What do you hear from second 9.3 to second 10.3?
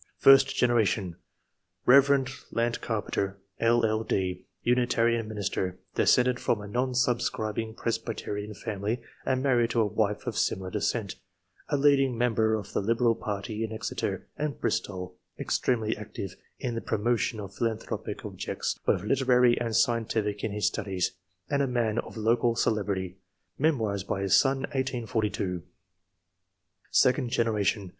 married to a wife